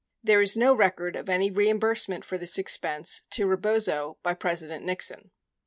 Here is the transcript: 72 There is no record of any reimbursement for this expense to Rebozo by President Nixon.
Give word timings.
72 0.21 0.33
There 0.33 0.41
is 0.41 0.57
no 0.57 0.73
record 0.73 1.15
of 1.15 1.29
any 1.29 1.51
reimbursement 1.51 2.25
for 2.25 2.35
this 2.39 2.57
expense 2.57 3.21
to 3.29 3.45
Rebozo 3.45 4.17
by 4.23 4.33
President 4.33 4.83
Nixon. 4.83 5.29